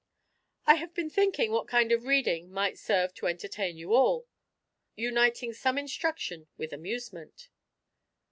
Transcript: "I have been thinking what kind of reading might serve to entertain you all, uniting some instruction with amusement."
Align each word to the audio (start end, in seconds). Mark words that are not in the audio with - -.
"I 0.65 0.77
have 0.77 0.95
been 0.95 1.11
thinking 1.11 1.51
what 1.51 1.67
kind 1.67 1.91
of 1.91 2.05
reading 2.05 2.51
might 2.51 2.79
serve 2.79 3.13
to 3.13 3.27
entertain 3.27 3.77
you 3.77 3.93
all, 3.93 4.27
uniting 4.95 5.53
some 5.53 5.77
instruction 5.77 6.47
with 6.57 6.73
amusement." 6.73 7.49